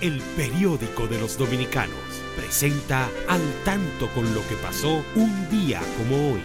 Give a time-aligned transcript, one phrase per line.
[0.00, 1.98] el periódico de los dominicanos,
[2.36, 6.40] presenta al tanto con lo que pasó un día como hoy.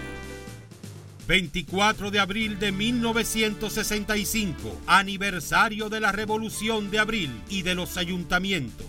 [1.28, 8.88] 24 de abril de 1965, aniversario de la Revolución de Abril y de los ayuntamientos.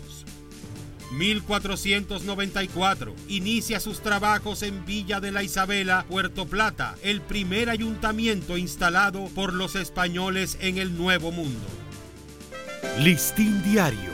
[1.13, 9.27] 1494, inicia sus trabajos en Villa de la Isabela, Puerto Plata, el primer ayuntamiento instalado
[9.35, 11.67] por los españoles en el Nuevo Mundo.
[13.01, 14.14] Listín Diario,